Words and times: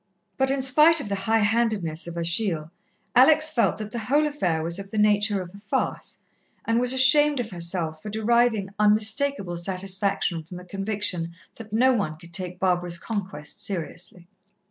But 0.35 0.49
in 0.49 0.63
spite 0.63 0.99
of 0.99 1.09
the 1.09 1.13
high 1.29 1.43
handedness 1.43 2.07
of 2.07 2.17
Achille, 2.17 2.71
Alex 3.15 3.51
felt 3.51 3.77
that 3.77 3.91
the 3.91 3.99
whole 3.99 4.25
affair 4.25 4.63
was 4.63 4.79
of 4.79 4.89
the 4.89 4.97
nature 4.97 5.43
of 5.43 5.53
a 5.53 5.59
farce, 5.59 6.17
and 6.65 6.79
was 6.79 6.91
ashamed 6.91 7.39
of 7.39 7.51
herself 7.51 8.01
for 8.01 8.09
deriving 8.09 8.71
unmistakable 8.79 9.57
satisfaction 9.57 10.41
from 10.43 10.57
the 10.57 10.65
conviction 10.65 11.35
that 11.57 11.71
no 11.71 11.93
one 11.93 12.17
could 12.17 12.33
take 12.33 12.57
Barbara's 12.59 12.97
conquest 12.97 13.63
seriously. 13.63 14.27